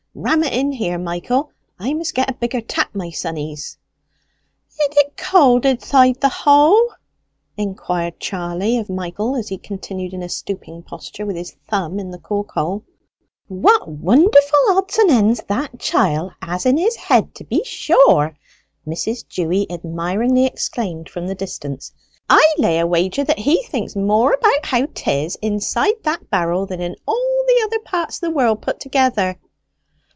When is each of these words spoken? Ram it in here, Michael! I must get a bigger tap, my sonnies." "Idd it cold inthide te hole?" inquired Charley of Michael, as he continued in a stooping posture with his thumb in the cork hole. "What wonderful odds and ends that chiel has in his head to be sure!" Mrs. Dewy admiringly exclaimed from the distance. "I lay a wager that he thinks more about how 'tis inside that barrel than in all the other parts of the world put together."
Ram 0.13 0.43
it 0.43 0.51
in 0.51 0.73
here, 0.73 0.97
Michael! 0.97 1.51
I 1.79 1.93
must 1.93 2.13
get 2.13 2.29
a 2.29 2.33
bigger 2.33 2.59
tap, 2.59 2.93
my 2.93 3.11
sonnies." 3.11 3.77
"Idd 4.77 4.93
it 4.97 5.15
cold 5.15 5.63
inthide 5.63 6.19
te 6.19 6.27
hole?" 6.27 6.93
inquired 7.55 8.19
Charley 8.19 8.77
of 8.77 8.89
Michael, 8.89 9.37
as 9.37 9.47
he 9.47 9.57
continued 9.57 10.13
in 10.13 10.21
a 10.21 10.27
stooping 10.27 10.83
posture 10.83 11.25
with 11.25 11.37
his 11.37 11.53
thumb 11.69 11.97
in 11.97 12.11
the 12.11 12.17
cork 12.19 12.51
hole. 12.51 12.83
"What 13.47 13.87
wonderful 13.87 14.59
odds 14.71 14.97
and 14.97 15.09
ends 15.09 15.41
that 15.47 15.79
chiel 15.79 16.33
has 16.41 16.65
in 16.65 16.75
his 16.77 16.97
head 16.97 17.33
to 17.35 17.45
be 17.45 17.63
sure!" 17.63 18.35
Mrs. 18.85 19.25
Dewy 19.29 19.65
admiringly 19.71 20.45
exclaimed 20.45 21.07
from 21.07 21.25
the 21.25 21.35
distance. 21.35 21.93
"I 22.29 22.45
lay 22.57 22.79
a 22.79 22.85
wager 22.85 23.23
that 23.23 23.39
he 23.39 23.63
thinks 23.63 23.95
more 23.95 24.33
about 24.33 24.65
how 24.65 24.87
'tis 24.93 25.37
inside 25.41 26.03
that 26.03 26.29
barrel 26.29 26.65
than 26.65 26.81
in 26.81 26.97
all 27.07 27.45
the 27.47 27.61
other 27.63 27.79
parts 27.85 28.17
of 28.17 28.21
the 28.21 28.31
world 28.35 28.61
put 28.61 28.81
together." 28.81 29.39